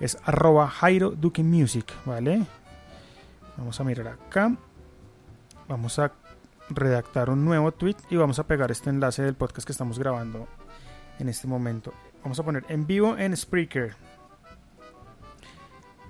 es 0.00 0.18
arroba 0.24 0.68
Jairo 0.68 1.10
Duque 1.10 1.44
Music, 1.44 1.92
¿vale? 2.04 2.46
Vamos 3.56 3.78
a 3.78 3.84
mirar 3.84 4.08
acá. 4.08 4.56
Vamos 5.68 5.98
a 5.98 6.10
redactar 6.70 7.30
un 7.30 7.44
nuevo 7.44 7.70
tweet 7.72 7.96
y 8.08 8.16
vamos 8.16 8.38
a 8.38 8.44
pegar 8.44 8.70
este 8.70 8.90
enlace 8.90 9.22
del 9.22 9.34
podcast 9.34 9.66
que 9.66 9.72
estamos 9.72 9.98
grabando 9.98 10.48
en 11.18 11.28
este 11.28 11.46
momento. 11.46 11.92
Vamos 12.22 12.38
a 12.40 12.42
poner 12.42 12.64
en 12.68 12.86
vivo 12.86 13.16
en 13.18 13.36
Spreaker. 13.36 13.94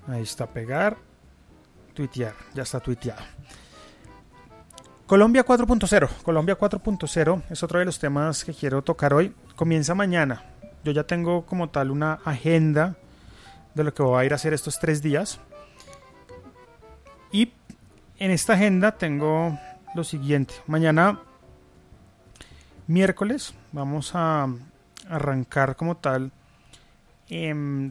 Ahí 0.07 0.23
está 0.23 0.47
pegar 0.47 0.97
tuitear, 1.95 2.35
ya 2.55 2.63
está 2.63 2.81
tuiteado. 2.81 3.21
Colombia 5.07 5.45
4.0. 5.45 6.09
Colombia 6.23 6.57
4.0 6.57 7.43
es 7.51 7.63
otro 7.63 7.81
de 7.81 7.85
los 7.85 7.99
temas 7.99 8.45
que 8.45 8.55
quiero 8.55 8.83
tocar 8.83 9.13
hoy. 9.13 9.35
Comienza 9.57 9.95
mañana. 9.95 10.45
Yo 10.85 10.93
ya 10.93 11.05
tengo 11.05 11.45
como 11.45 11.69
tal 11.69 11.91
una 11.91 12.21
agenda 12.25 12.97
de 13.75 13.85
lo 13.85 13.95
que 13.95 14.03
voy 14.03 14.23
a 14.23 14.25
ir 14.25 14.33
a 14.33 14.37
hacer 14.37 14.53
estos 14.53 14.79
tres 14.79 15.03
días. 15.03 15.41
Y 17.33 17.53
en 18.19 18.31
esta 18.31 18.55
agenda 18.55 18.93
tengo 18.99 19.59
lo 19.95 20.05
siguiente. 20.05 20.55
Mañana, 20.67 21.21
miércoles, 22.87 23.55
vamos 23.73 24.13
a 24.15 24.49
arrancar 25.09 25.77
como 25.77 25.97
tal 25.97 26.33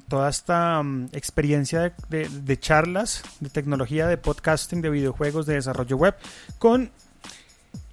toda 0.10 0.30
esta 0.30 0.84
mm, 0.84 1.10
experiencia 1.14 1.94
de, 2.10 2.60
charlas, 2.60 3.24
de 3.40 3.50
tecnología, 3.50 4.08
de 4.08 4.18
podcasting, 4.18 4.82
de 4.82 4.90
videojuegos, 4.90 5.46
de 5.46 5.54
desarrollo 5.56 5.96
web, 5.96 6.16
con 6.58 6.92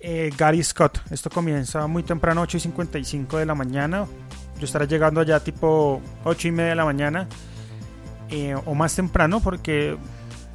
eh, 0.00 0.30
Gary 0.36 0.62
Scott. 0.64 1.00
Esto 1.10 1.30
comienza 1.30 1.86
muy 1.86 2.02
temprano, 2.02 2.42
8 2.42 2.56
y 2.56 2.60
55 2.60 3.38
de 3.38 3.46
la 3.46 3.54
mañana. 3.54 4.06
Yo 4.58 4.64
estaré 4.64 4.88
llegando 4.88 5.20
allá 5.20 5.38
tipo 5.38 6.00
8 6.24 6.48
y 6.48 6.50
media 6.50 6.70
de 6.70 6.76
la 6.76 6.84
mañana. 6.84 7.28
Eh, 8.30 8.56
o 8.64 8.74
más 8.74 8.94
temprano 8.94 9.40
porque 9.40 9.96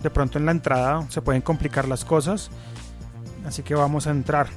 de 0.01 0.09
pronto 0.09 0.37
en 0.37 0.45
la 0.45 0.51
entrada 0.51 1.05
se 1.09 1.21
pueden 1.21 1.41
complicar 1.41 1.87
las 1.87 2.05
cosas. 2.05 2.49
Así 3.45 3.63
que 3.63 3.75
vamos 3.75 4.07
a 4.07 4.11
entrar. 4.11 4.47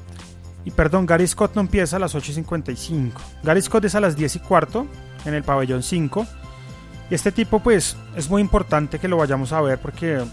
Y 0.64 0.70
perdón, 0.70 1.06
Gary 1.06 1.26
Scott 1.26 1.54
no 1.54 1.60
empieza 1.60 1.96
a 1.96 1.98
las 1.98 2.14
8 2.14 2.32
y 2.32 2.34
55. 2.34 3.20
Gary 3.42 3.62
Scott 3.62 3.84
es 3.84 3.94
a 3.94 4.00
las 4.00 4.16
10 4.16 4.36
y 4.36 4.38
cuarto 4.40 4.86
en 5.24 5.34
el 5.34 5.42
pabellón 5.42 5.82
5. 5.82 6.26
Y 7.10 7.14
este 7.14 7.32
tipo 7.32 7.60
pues 7.60 7.96
es 8.16 8.30
muy 8.30 8.40
importante 8.40 8.98
que 8.98 9.08
lo 9.08 9.18
vayamos 9.18 9.52
a 9.52 9.60
ver 9.60 9.78
porque 9.78 10.24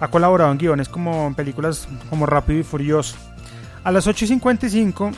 ha 0.00 0.08
colaborado 0.08 0.52
en 0.52 0.58
guiones 0.58 0.88
como 0.88 1.26
en 1.26 1.34
películas 1.34 1.88
como 2.08 2.24
Rápido 2.26 2.60
y 2.60 2.62
Furioso. 2.62 3.16
A 3.82 3.90
las 3.90 4.06
8 4.06 4.24
y 4.24 4.28
55, 4.28 5.10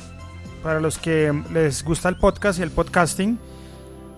para 0.62 0.80
los 0.80 0.98
que 0.98 1.32
les 1.52 1.84
gusta 1.84 2.08
el 2.08 2.16
podcast 2.16 2.58
y 2.58 2.62
el 2.62 2.70
podcasting, 2.70 3.38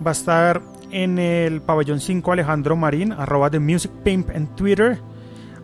va 0.05 0.11
a 0.11 0.13
estar 0.13 0.63
en 0.93 1.19
el 1.19 1.63
pabellón 1.63 2.01
5 2.01 2.33
Alejandro 2.33 2.77
Marín, 2.77 3.13
arroba 3.13 3.51
de 3.51 3.59
Music 3.59 3.91
Pimp 4.05 4.31
en 4.31 4.47
Twitter, 4.55 5.01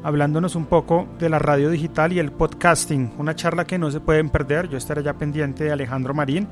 hablándonos 0.02 0.56
un 0.56 0.66
poco 0.66 1.06
de 1.18 1.28
la 1.28 1.38
radio 1.38 1.70
digital 1.70 2.12
y 2.12 2.18
el 2.18 2.32
podcasting. 2.32 3.12
Una 3.18 3.36
charla 3.36 3.66
que 3.66 3.78
no 3.78 3.90
se 3.90 4.00
pueden 4.00 4.30
perder. 4.30 4.68
Yo 4.68 4.78
estaré 4.78 5.02
ya 5.02 5.14
pendiente 5.14 5.64
de 5.64 5.72
Alejandro 5.72 6.14
Marín 6.14 6.48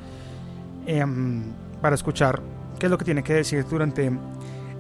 em, 0.87 1.43
para 1.81 1.95
escuchar 1.95 2.43
qué 2.79 2.87
es 2.87 2.91
lo 2.91 2.99
que 2.99 3.07
tiene 3.07 3.23
que 3.23 3.35
decir 3.35 3.65
durante 3.69 4.13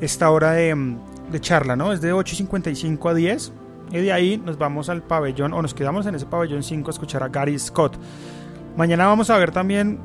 esta 0.00 0.30
hora 0.30 0.52
de, 0.52 0.96
de 1.32 1.40
charla, 1.40 1.74
¿no? 1.74 1.92
Es 1.92 2.02
de 2.02 2.12
8.55 2.12 3.10
a 3.10 3.14
10. 3.14 3.52
Y 3.92 3.98
de 3.98 4.12
ahí 4.12 4.36
nos 4.36 4.58
vamos 4.58 4.88
al 4.88 5.02
pabellón, 5.02 5.52
o 5.54 5.62
nos 5.62 5.72
quedamos 5.72 6.06
en 6.06 6.16
ese 6.16 6.26
pabellón 6.26 6.62
5 6.62 6.90
a 6.90 6.92
escuchar 6.92 7.22
a 7.22 7.28
Gary 7.28 7.58
Scott. 7.58 7.96
Mañana 8.76 9.06
vamos 9.06 9.30
a 9.30 9.38
ver 9.38 9.52
también 9.52 10.00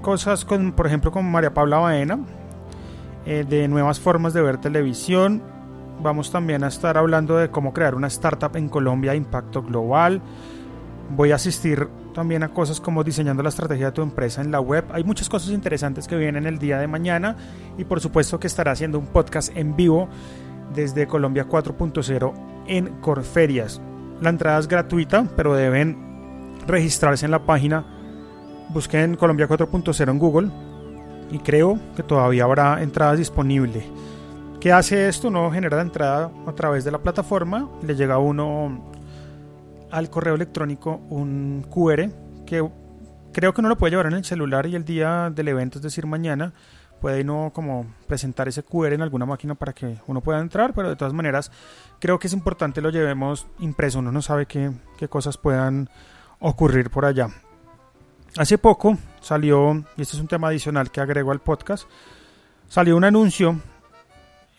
cosas 0.00 0.44
con, 0.44 0.72
por 0.72 0.86
ejemplo, 0.86 1.12
con 1.12 1.30
María 1.30 1.52
Paula 1.52 1.78
Baena, 1.78 2.18
eh, 3.28 3.44
de 3.46 3.68
nuevas 3.68 4.00
formas 4.00 4.32
de 4.32 4.40
ver 4.40 4.56
televisión. 4.56 5.42
Vamos 6.00 6.32
también 6.32 6.64
a 6.64 6.68
estar 6.68 6.96
hablando 6.96 7.36
de 7.36 7.50
cómo 7.50 7.74
crear 7.74 7.94
una 7.94 8.06
startup 8.06 8.56
en 8.56 8.70
Colombia 8.70 9.10
de 9.10 9.18
impacto 9.18 9.62
global. 9.62 10.22
Voy 11.14 11.32
a 11.32 11.34
asistir 11.34 11.86
también 12.14 12.42
a 12.42 12.48
cosas 12.48 12.80
como 12.80 13.04
diseñando 13.04 13.42
la 13.42 13.50
estrategia 13.50 13.86
de 13.86 13.92
tu 13.92 14.00
empresa 14.00 14.40
en 14.40 14.50
la 14.50 14.60
web. 14.60 14.86
Hay 14.92 15.04
muchas 15.04 15.28
cosas 15.28 15.50
interesantes 15.50 16.08
que 16.08 16.16
vienen 16.16 16.46
el 16.46 16.58
día 16.58 16.78
de 16.78 16.86
mañana 16.86 17.36
y 17.76 17.84
por 17.84 18.00
supuesto 18.00 18.40
que 18.40 18.46
estará 18.46 18.72
haciendo 18.72 18.98
un 18.98 19.08
podcast 19.08 19.54
en 19.54 19.76
vivo 19.76 20.08
desde 20.74 21.06
Colombia 21.06 21.46
4.0 21.46 22.32
en 22.66 22.86
Corferias. 23.02 23.82
La 24.22 24.30
entrada 24.30 24.58
es 24.58 24.68
gratuita, 24.68 25.26
pero 25.36 25.54
deben 25.54 25.98
registrarse 26.66 27.26
en 27.26 27.32
la 27.32 27.44
página. 27.44 27.84
Busquen 28.70 29.16
Colombia 29.16 29.46
4.0 29.46 30.10
en 30.10 30.18
Google 30.18 30.50
y 31.30 31.38
creo 31.38 31.78
que 31.96 32.02
todavía 32.02 32.44
habrá 32.44 32.82
entradas 32.82 33.18
disponibles. 33.18 33.84
¿Qué 34.60 34.72
hace 34.72 35.08
esto? 35.08 35.30
No 35.30 35.50
genera 35.50 35.80
entrada 35.80 36.30
a 36.46 36.52
través 36.52 36.84
de 36.84 36.90
la 36.90 36.98
plataforma, 36.98 37.68
le 37.82 37.94
llega 37.94 38.14
a 38.14 38.18
uno 38.18 38.90
al 39.90 40.10
correo 40.10 40.34
electrónico 40.34 41.00
un 41.08 41.64
QR 41.70 42.10
que 42.44 42.68
creo 43.32 43.54
que 43.54 43.60
uno 43.60 43.68
lo 43.68 43.78
puede 43.78 43.92
llevar 43.92 44.06
en 44.06 44.14
el 44.14 44.24
celular 44.24 44.66
y 44.66 44.74
el 44.74 44.84
día 44.84 45.30
del 45.30 45.48
evento, 45.48 45.78
es 45.78 45.82
decir, 45.82 46.06
mañana, 46.06 46.52
puede 47.00 47.22
uno 47.22 47.52
como 47.54 47.86
presentar 48.06 48.48
ese 48.48 48.62
QR 48.62 48.94
en 48.94 49.02
alguna 49.02 49.26
máquina 49.26 49.54
para 49.54 49.72
que 49.72 49.98
uno 50.06 50.20
pueda 50.20 50.40
entrar, 50.40 50.74
pero 50.74 50.88
de 50.88 50.96
todas 50.96 51.14
maneras 51.14 51.52
creo 52.00 52.18
que 52.18 52.26
es 52.26 52.32
importante 52.32 52.80
lo 52.80 52.90
llevemos 52.90 53.46
impreso, 53.60 54.00
uno 54.00 54.10
no 54.10 54.22
sabe 54.22 54.46
qué, 54.46 54.72
qué 54.96 55.08
cosas 55.08 55.38
puedan 55.38 55.88
ocurrir 56.40 56.90
por 56.90 57.04
allá. 57.04 57.28
Hace 58.36 58.58
poco 58.58 58.98
salió, 59.20 59.72
y 59.96 60.02
este 60.02 60.16
es 60.16 60.20
un 60.20 60.28
tema 60.28 60.48
adicional 60.48 60.90
que 60.90 61.00
agrego 61.00 61.32
al 61.32 61.40
podcast, 61.40 61.88
salió 62.68 62.96
un 62.96 63.04
anuncio 63.04 63.60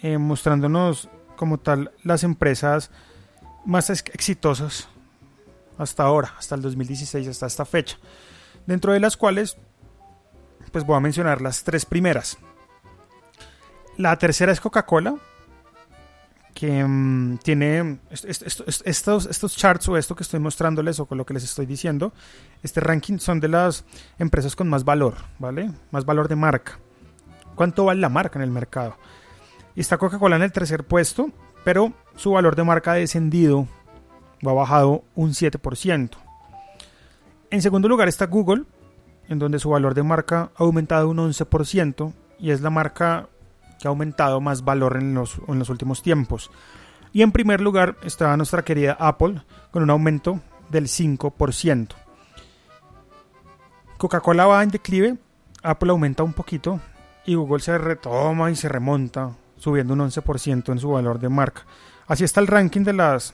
eh, 0.01 0.17
mostrándonos 0.17 1.09
como 1.35 1.59
tal 1.59 1.91
las 2.03 2.23
empresas 2.23 2.91
más 3.65 3.89
exitosas 3.89 4.89
hasta 5.77 6.03
ahora, 6.03 6.33
hasta 6.37 6.55
el 6.55 6.61
2016, 6.61 7.27
hasta 7.27 7.47
esta 7.47 7.65
fecha, 7.65 7.97
dentro 8.65 8.93
de 8.93 8.99
las 8.99 9.15
cuales 9.15 9.57
pues 10.71 10.85
voy 10.85 10.97
a 10.97 10.99
mencionar 10.99 11.41
las 11.41 11.63
tres 11.63 11.85
primeras. 11.85 12.37
La 13.97 14.17
tercera 14.17 14.51
es 14.51 14.59
Coca-Cola, 14.59 15.15
que 16.59 16.83
mm, 16.83 17.37
tiene 17.37 17.99
estos, 18.11 19.25
estos 19.27 19.55
charts 19.55 19.87
o 19.87 19.95
esto 19.95 20.13
que 20.13 20.23
estoy 20.23 20.41
mostrándoles 20.41 20.99
o 20.99 21.05
con 21.05 21.17
lo 21.17 21.25
que 21.25 21.33
les 21.33 21.45
estoy 21.45 21.65
diciendo, 21.65 22.11
este 22.61 22.81
ranking 22.81 23.17
son 23.17 23.39
de 23.39 23.47
las 23.47 23.85
empresas 24.17 24.57
con 24.57 24.67
más 24.67 24.83
valor, 24.83 25.15
¿vale? 25.39 25.71
Más 25.91 26.03
valor 26.03 26.27
de 26.27 26.35
marca. 26.35 26.77
¿Cuánto 27.55 27.85
vale 27.85 28.01
la 28.01 28.09
marca 28.09 28.39
en 28.39 28.43
el 28.43 28.51
mercado? 28.51 28.97
Y 29.73 29.79
está 29.79 29.97
Coca-Cola 29.97 30.35
en 30.35 30.41
el 30.41 30.51
tercer 30.51 30.83
puesto, 30.83 31.31
pero 31.63 31.93
su 32.17 32.31
valor 32.31 32.57
de 32.57 32.65
marca 32.65 32.91
ha 32.91 32.95
descendido 32.95 33.65
o 34.43 34.49
ha 34.49 34.53
bajado 34.53 35.05
un 35.15 35.29
7%. 35.29 36.09
En 37.51 37.61
segundo 37.61 37.87
lugar 37.87 38.09
está 38.09 38.25
Google, 38.25 38.65
en 39.29 39.39
donde 39.39 39.59
su 39.59 39.69
valor 39.69 39.93
de 39.93 40.03
marca 40.03 40.51
ha 40.57 40.63
aumentado 40.63 41.07
un 41.07 41.19
11% 41.19 42.11
y 42.37 42.51
es 42.51 42.59
la 42.59 42.69
marca 42.69 43.29
que 43.79 43.87
ha 43.87 43.89
aumentado 43.89 44.41
más 44.41 44.63
valor 44.63 44.97
en 44.97 45.13
los, 45.13 45.37
en 45.47 45.59
los 45.59 45.69
últimos 45.69 46.01
tiempos. 46.01 46.51
Y 47.11 47.21
en 47.21 47.31
primer 47.31 47.61
lugar 47.61 47.97
está 48.03 48.35
nuestra 48.37 48.63
querida 48.63 48.97
Apple 48.99 49.41
con 49.71 49.83
un 49.83 49.89
aumento 49.89 50.41
del 50.69 50.85
5%. 50.85 51.89
Coca-Cola 53.97 54.45
va 54.45 54.63
en 54.63 54.69
declive, 54.69 55.17
Apple 55.63 55.91
aumenta 55.91 56.23
un 56.23 56.33
poquito 56.33 56.79
y 57.25 57.35
Google 57.35 57.61
se 57.61 57.77
retoma 57.77 58.49
y 58.51 58.55
se 58.55 58.69
remonta, 58.69 59.31
subiendo 59.57 59.93
un 59.93 59.99
11% 59.99 60.71
en 60.71 60.79
su 60.79 60.89
valor 60.89 61.19
de 61.19 61.29
marca. 61.29 61.65
Así 62.07 62.23
está 62.23 62.39
el 62.39 62.47
ranking 62.47 62.81
de 62.81 62.93
las 62.93 63.33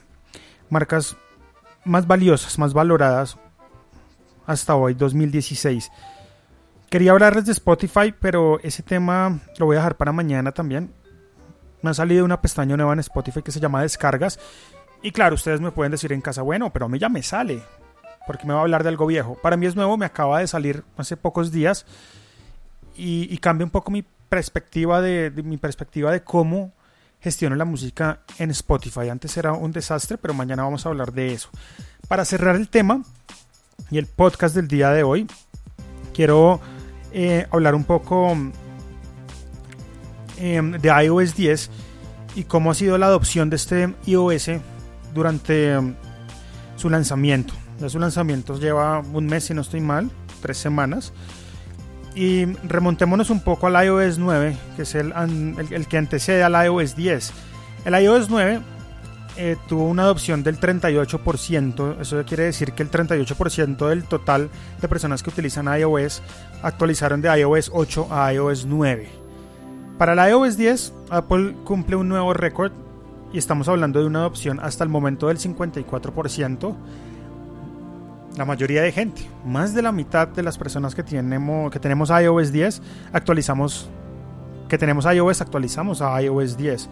marcas 0.68 1.16
más 1.84 2.06
valiosas, 2.06 2.58
más 2.58 2.72
valoradas 2.72 3.38
hasta 4.46 4.74
hoy, 4.74 4.94
2016. 4.94 5.90
Quería 6.90 7.10
hablarles 7.10 7.46
de 7.46 7.52
Spotify, 7.52 8.14
pero 8.18 8.60
ese 8.60 8.82
tema 8.82 9.40
lo 9.58 9.66
voy 9.66 9.76
a 9.76 9.80
dejar 9.80 9.96
para 9.96 10.12
mañana 10.12 10.52
también. 10.52 10.92
Me 11.82 11.90
ha 11.90 11.94
salido 11.94 12.24
una 12.24 12.40
pestaña 12.40 12.76
nueva 12.76 12.92
en 12.92 13.00
Spotify 13.00 13.42
que 13.42 13.50
se 13.50 13.58
llama 13.58 13.82
Descargas. 13.82 14.38
Y 15.02 15.10
claro, 15.10 15.34
ustedes 15.34 15.60
me 15.60 15.72
pueden 15.72 15.90
decir 15.90 16.12
en 16.12 16.20
casa, 16.20 16.42
bueno, 16.42 16.72
pero 16.72 16.86
a 16.86 16.88
mí 16.88 16.98
ya 16.98 17.08
me 17.08 17.22
sale. 17.22 17.62
Porque 18.26 18.46
me 18.46 18.52
va 18.52 18.60
a 18.60 18.62
hablar 18.62 18.84
de 18.84 18.88
algo 18.88 19.06
viejo. 19.06 19.36
Para 19.42 19.56
mí 19.56 19.66
es 19.66 19.74
nuevo, 19.74 19.96
me 19.96 20.06
acaba 20.06 20.40
de 20.40 20.46
salir 20.46 20.84
hace 20.96 21.16
pocos 21.16 21.50
días. 21.50 21.86
Y, 22.94 23.36
cambia 23.38 23.64
un 23.64 23.70
poco 23.70 23.90
mi 23.90 24.02
perspectiva 24.28 25.02
de, 25.02 25.30
mi 25.44 25.58
perspectiva 25.58 26.10
de 26.10 26.22
cómo 26.22 26.72
gestiono 27.20 27.56
la 27.56 27.64
música 27.64 28.20
en 28.38 28.50
Spotify. 28.52 29.08
Antes 29.10 29.36
era 29.36 29.52
un 29.52 29.72
desastre, 29.72 30.18
pero 30.18 30.34
mañana 30.34 30.62
vamos 30.62 30.86
a 30.86 30.88
hablar 30.88 31.12
de 31.12 31.32
eso. 31.32 31.50
Para 32.08 32.24
cerrar 32.24 32.56
el 32.56 32.68
tema 32.68 33.02
y 33.90 33.98
el 33.98 34.06
podcast 34.06 34.54
del 34.54 34.66
día 34.66 34.90
de 34.90 35.02
hoy, 35.02 35.26
quiero 36.14 36.60
eh, 37.18 37.46
hablar 37.50 37.74
un 37.74 37.84
poco 37.84 38.36
em, 40.36 40.72
de 40.72 41.04
iOS 41.04 41.34
10 41.34 41.70
y 42.34 42.44
cómo 42.44 42.70
ha 42.70 42.74
sido 42.74 42.98
la 42.98 43.06
adopción 43.06 43.48
de 43.48 43.56
este 43.56 43.94
iOS 44.04 44.50
durante 45.14 45.72
em, 45.72 45.94
su 46.76 46.90
lanzamiento. 46.90 47.54
Ya 47.80 47.88
su 47.88 47.98
lanzamiento 47.98 48.58
lleva 48.60 49.00
un 49.00 49.24
mes, 49.24 49.44
si 49.44 49.54
no 49.54 49.62
estoy 49.62 49.80
mal, 49.80 50.10
tres 50.42 50.58
semanas. 50.58 51.14
Y 52.14 52.44
remontémonos 52.44 53.30
un 53.30 53.40
poco 53.40 53.66
al 53.66 53.82
iOS 53.82 54.18
9, 54.18 54.54
que 54.76 54.82
es 54.82 54.94
el, 54.94 55.14
el 55.70 55.88
que 55.88 55.96
antecede 55.96 56.42
al 56.42 56.66
iOS 56.66 56.96
10. 56.96 57.32
El 57.86 58.02
iOS 58.02 58.28
9 58.28 58.60
eh, 59.36 59.56
tuvo 59.68 59.84
una 59.84 60.04
adopción 60.04 60.42
del 60.42 60.58
38%. 60.58 62.00
Eso 62.00 62.24
quiere 62.24 62.44
decir 62.44 62.72
que 62.72 62.82
el 62.82 62.90
38% 62.90 63.88
del 63.88 64.04
total 64.04 64.50
de 64.80 64.88
personas 64.88 65.22
que 65.22 65.30
utilizan 65.30 65.66
iOS 65.78 66.22
actualizaron 66.62 67.20
de 67.20 67.38
iOS 67.38 67.70
8 67.72 68.08
a 68.10 68.32
iOS 68.32 68.66
9. 68.66 69.08
Para 69.98 70.14
la 70.14 70.28
iOS 70.30 70.56
10, 70.56 70.92
Apple 71.10 71.54
cumple 71.64 71.96
un 71.96 72.08
nuevo 72.08 72.32
récord 72.32 72.72
y 73.32 73.38
estamos 73.38 73.68
hablando 73.68 74.00
de 74.00 74.06
una 74.06 74.20
adopción 74.20 74.60
hasta 74.60 74.84
el 74.84 74.90
momento 74.90 75.28
del 75.28 75.38
54%. 75.38 76.74
La 78.36 78.44
mayoría 78.44 78.82
de 78.82 78.92
gente, 78.92 79.22
más 79.44 79.74
de 79.74 79.82
la 79.82 79.92
mitad 79.92 80.28
de 80.28 80.42
las 80.42 80.58
personas 80.58 80.94
que 80.94 81.02
tenemos, 81.02 81.70
que 81.70 81.80
tenemos 81.80 82.10
iOS 82.10 82.52
10, 82.52 82.82
actualizamos, 83.12 83.88
que 84.68 84.76
tenemos 84.76 85.06
iOS, 85.06 85.40
actualizamos 85.40 86.02
a 86.02 86.20
iOS 86.20 86.56
10. 86.56 86.88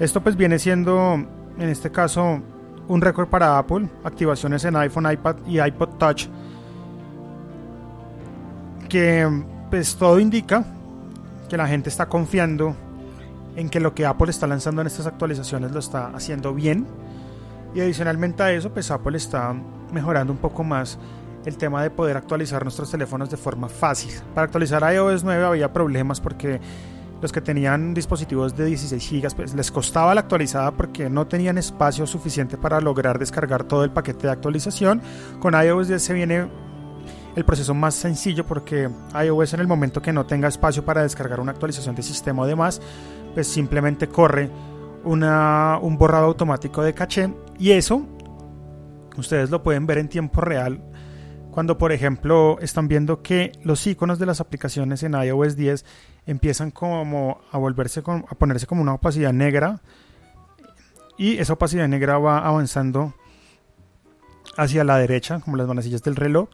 Esto 0.00 0.20
pues 0.20 0.36
viene 0.36 0.58
siendo 0.58 1.24
en 1.58 1.68
este 1.68 1.90
caso 1.90 2.40
un 2.88 3.00
récord 3.00 3.28
para 3.28 3.58
Apple, 3.58 3.88
activaciones 4.04 4.64
en 4.64 4.76
iPhone, 4.76 5.10
iPad 5.10 5.36
y 5.46 5.60
iPod 5.60 5.88
Touch, 5.98 6.26
que 8.88 9.44
pues 9.70 9.96
todo 9.96 10.18
indica 10.18 10.64
que 11.48 11.56
la 11.56 11.66
gente 11.66 11.88
está 11.88 12.06
confiando 12.06 12.76
en 13.56 13.68
que 13.68 13.80
lo 13.80 13.94
que 13.94 14.06
Apple 14.06 14.30
está 14.30 14.46
lanzando 14.46 14.80
en 14.80 14.86
estas 14.86 15.06
actualizaciones 15.06 15.72
lo 15.72 15.78
está 15.78 16.08
haciendo 16.08 16.54
bien 16.54 16.86
y 17.74 17.80
adicionalmente 17.80 18.42
a 18.42 18.52
eso 18.52 18.72
pues 18.72 18.90
Apple 18.90 19.16
está 19.16 19.54
mejorando 19.92 20.32
un 20.32 20.38
poco 20.38 20.64
más 20.64 20.98
el 21.44 21.56
tema 21.56 21.82
de 21.82 21.90
poder 21.90 22.16
actualizar 22.16 22.62
nuestros 22.62 22.90
teléfonos 22.90 23.30
de 23.30 23.36
forma 23.36 23.68
fácil. 23.68 24.12
Para 24.34 24.44
actualizar 24.44 24.82
iOS 24.94 25.24
9 25.24 25.44
había 25.44 25.72
problemas 25.72 26.20
porque 26.20 26.60
los 27.22 27.32
que 27.32 27.40
tenían 27.40 27.94
dispositivos 27.94 28.56
de 28.56 28.66
16 28.66 29.10
GB 29.10 29.34
pues 29.36 29.54
les 29.54 29.70
costaba 29.70 30.14
la 30.14 30.22
actualizada 30.22 30.72
porque 30.72 31.08
no 31.08 31.26
tenían 31.26 31.56
espacio 31.56 32.06
suficiente 32.06 32.58
para 32.58 32.80
lograr 32.80 33.18
descargar 33.18 33.64
todo 33.64 33.84
el 33.84 33.90
paquete 33.92 34.26
de 34.26 34.32
actualización. 34.32 35.00
Con 35.38 35.54
iOS 35.54 35.88
10 35.88 36.02
se 36.02 36.12
viene 36.12 36.48
el 37.36 37.44
proceso 37.44 37.74
más 37.74 37.94
sencillo 37.94 38.44
porque 38.44 38.90
iOS 39.14 39.54
en 39.54 39.60
el 39.60 39.68
momento 39.68 40.02
que 40.02 40.12
no 40.12 40.26
tenga 40.26 40.48
espacio 40.48 40.84
para 40.84 41.02
descargar 41.02 41.38
una 41.38 41.52
actualización 41.52 41.94
de 41.94 42.02
sistema 42.02 42.42
o 42.42 42.46
demás, 42.46 42.82
pues 43.34 43.46
simplemente 43.46 44.08
corre 44.08 44.50
una, 45.04 45.78
un 45.80 45.96
borrado 45.96 46.26
automático 46.26 46.82
de 46.82 46.92
caché 46.92 47.32
y 47.58 47.70
eso 47.70 48.04
ustedes 49.16 49.50
lo 49.50 49.62
pueden 49.62 49.86
ver 49.86 49.98
en 49.98 50.08
tiempo 50.08 50.40
real 50.40 50.82
cuando 51.52 51.76
por 51.76 51.92
ejemplo 51.92 52.58
están 52.60 52.88
viendo 52.88 53.22
que 53.22 53.52
los 53.62 53.86
iconos 53.86 54.18
de 54.18 54.26
las 54.26 54.40
aplicaciones 54.40 55.02
en 55.02 55.12
iOS 55.12 55.54
10 55.54 55.84
empiezan 56.26 56.70
como 56.70 57.42
a 57.52 57.58
volverse 57.58 58.00
a 58.00 58.34
ponerse 58.34 58.66
como 58.66 58.80
una 58.80 58.94
opacidad 58.94 59.34
negra 59.34 59.80
y 61.18 61.36
esa 61.38 61.52
opacidad 61.52 61.86
negra 61.88 62.18
va 62.18 62.38
avanzando 62.38 63.14
hacia 64.56 64.82
la 64.82 64.96
derecha 64.96 65.40
como 65.40 65.58
las 65.58 65.68
manecillas 65.68 66.02
del 66.02 66.16
reloj 66.16 66.48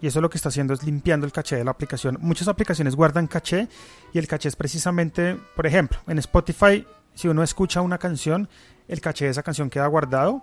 y 0.00 0.06
eso 0.06 0.20
lo 0.20 0.30
que 0.30 0.38
está 0.38 0.48
haciendo 0.48 0.74
es 0.74 0.84
limpiando 0.84 1.26
el 1.26 1.32
caché 1.32 1.56
de 1.56 1.64
la 1.64 1.70
aplicación. 1.70 2.18
Muchas 2.20 2.46
aplicaciones 2.48 2.94
guardan 2.94 3.26
caché 3.26 3.68
y 4.12 4.18
el 4.18 4.28
caché 4.28 4.48
es 4.48 4.56
precisamente, 4.56 5.36
por 5.56 5.66
ejemplo, 5.66 5.98
en 6.06 6.18
Spotify, 6.18 6.86
si 7.14 7.28
uno 7.28 7.42
escucha 7.42 7.80
una 7.80 7.98
canción, 7.98 8.48
el 8.86 9.00
caché 9.00 9.24
de 9.24 9.30
esa 9.30 9.42
canción 9.42 9.70
queda 9.70 9.86
guardado 9.86 10.42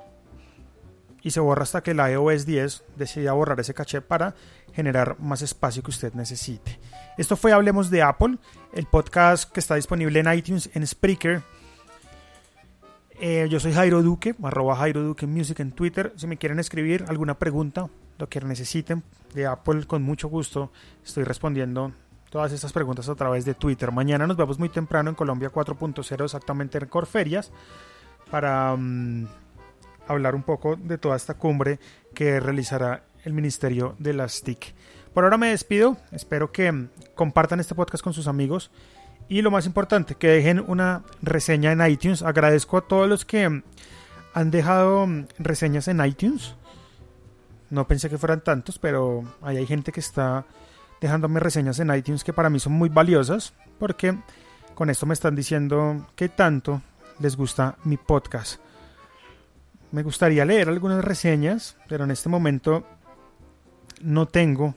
y 1.23 1.31
se 1.31 1.39
borra 1.39 1.63
hasta 1.63 1.83
que 1.83 1.93
la 1.93 2.11
iOS 2.11 2.45
10 2.45 2.83
decida 2.95 3.33
borrar 3.33 3.59
ese 3.59 3.73
caché 3.73 4.01
para 4.01 4.35
generar 4.73 5.19
más 5.19 5.41
espacio 5.41 5.83
que 5.83 5.91
usted 5.91 6.13
necesite. 6.13 6.79
Esto 7.17 7.35
fue 7.35 7.51
Hablemos 7.51 7.89
de 7.89 8.01
Apple, 8.01 8.37
el 8.73 8.85
podcast 8.85 9.51
que 9.51 9.59
está 9.59 9.75
disponible 9.75 10.19
en 10.19 10.33
iTunes, 10.33 10.69
en 10.73 10.85
Spreaker. 10.85 11.43
Eh, 13.19 13.47
yo 13.49 13.59
soy 13.59 13.73
Jairo 13.73 14.01
Duque, 14.01 14.35
arroba 14.41 14.75
Jairo 14.75 15.03
Duque 15.03 15.27
Music 15.27 15.59
en 15.59 15.71
Twitter. 15.71 16.13
Si 16.15 16.25
me 16.25 16.37
quieren 16.37 16.59
escribir 16.59 17.05
alguna 17.07 17.37
pregunta, 17.37 17.87
lo 18.17 18.29
que 18.29 18.39
necesiten 18.41 19.03
de 19.33 19.45
Apple, 19.45 19.85
con 19.85 20.03
mucho 20.03 20.27
gusto 20.27 20.71
estoy 21.03 21.23
respondiendo 21.23 21.91
todas 22.29 22.51
estas 22.51 22.71
preguntas 22.71 23.09
a 23.09 23.15
través 23.15 23.45
de 23.45 23.53
Twitter. 23.53 23.91
Mañana 23.91 24.25
nos 24.25 24.37
vemos 24.37 24.57
muy 24.57 24.69
temprano 24.69 25.09
en 25.09 25.15
Colombia 25.15 25.51
4.0, 25.51 26.23
exactamente 26.23 26.77
en 26.77 26.85
Corferias, 26.87 27.51
para... 28.31 28.75
Mm, 28.75 29.27
hablar 30.11 30.35
un 30.35 30.43
poco 30.43 30.75
de 30.75 30.97
toda 30.97 31.15
esta 31.15 31.33
cumbre 31.33 31.79
que 32.13 32.39
realizará 32.39 33.03
el 33.23 33.33
Ministerio 33.33 33.95
de 33.99 34.13
las 34.13 34.41
TIC. 34.41 34.73
Por 35.13 35.23
ahora 35.23 35.37
me 35.37 35.49
despido, 35.49 35.97
espero 36.11 36.51
que 36.51 36.87
compartan 37.15 37.59
este 37.59 37.75
podcast 37.75 38.03
con 38.03 38.13
sus 38.13 38.27
amigos 38.27 38.71
y 39.27 39.41
lo 39.41 39.51
más 39.51 39.65
importante, 39.65 40.15
que 40.15 40.27
dejen 40.27 40.63
una 40.67 41.03
reseña 41.21 41.71
en 41.71 41.85
iTunes. 41.85 42.21
Agradezco 42.21 42.77
a 42.77 42.81
todos 42.81 43.07
los 43.07 43.23
que 43.23 43.63
han 44.33 44.51
dejado 44.51 45.07
reseñas 45.39 45.87
en 45.87 46.03
iTunes. 46.05 46.55
No 47.69 47.87
pensé 47.87 48.09
que 48.09 48.17
fueran 48.17 48.41
tantos, 48.41 48.77
pero 48.77 49.23
ahí 49.41 49.57
hay 49.57 49.65
gente 49.65 49.91
que 49.91 50.01
está 50.01 50.45
dejándome 50.99 51.39
reseñas 51.39 51.79
en 51.79 51.93
iTunes 51.95 52.23
que 52.23 52.33
para 52.33 52.49
mí 52.49 52.59
son 52.59 52.73
muy 52.73 52.89
valiosas 52.89 53.53
porque 53.79 54.17
con 54.75 54.89
esto 54.89 55.05
me 55.05 55.13
están 55.13 55.35
diciendo 55.35 56.07
que 56.15 56.29
tanto 56.29 56.81
les 57.19 57.35
gusta 57.35 57.77
mi 57.83 57.97
podcast. 57.97 58.59
Me 59.91 60.03
gustaría 60.03 60.45
leer 60.45 60.69
algunas 60.69 61.03
reseñas, 61.03 61.75
pero 61.87 62.05
en 62.05 62.11
este 62.11 62.29
momento 62.29 62.85
no 64.01 64.27
tengo 64.27 64.75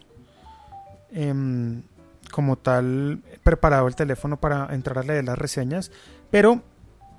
em, 1.13 1.83
como 2.31 2.57
tal 2.57 3.23
preparado 3.43 3.87
el 3.87 3.95
teléfono 3.95 4.39
para 4.39 4.75
entrar 4.75 4.99
a 4.99 5.03
leer 5.03 5.25
las 5.25 5.39
reseñas, 5.39 5.93
pero 6.31 6.63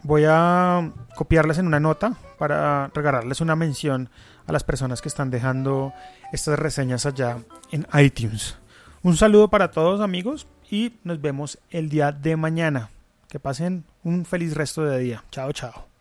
voy 0.03 0.23
a 0.27 0.91
copiarlas 1.15 1.57
en 1.57 1.67
una 1.67 1.79
nota 1.79 2.17
para 2.37 2.91
regalarles 2.93 3.41
una 3.41 3.55
mención 3.55 4.09
a 4.45 4.51
las 4.51 4.63
personas 4.63 5.01
que 5.01 5.09
están 5.09 5.31
dejando 5.31 5.93
estas 6.31 6.59
reseñas 6.59 7.05
allá 7.05 7.39
en 7.71 7.87
iTunes. 7.97 8.57
Un 9.01 9.17
saludo 9.17 9.49
para 9.49 9.71
todos 9.71 10.01
amigos 10.01 10.47
y 10.69 10.99
nos 11.03 11.21
vemos 11.21 11.59
el 11.69 11.89
día 11.89 12.11
de 12.11 12.35
mañana. 12.35 12.89
Que 13.29 13.39
pasen 13.39 13.85
un 14.03 14.25
feliz 14.25 14.53
resto 14.55 14.83
de 14.83 14.99
día. 14.99 15.23
Chao, 15.31 15.51
chao. 15.51 15.94